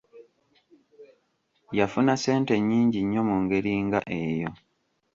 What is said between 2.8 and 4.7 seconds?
nnyo mu ngeri nga eyo.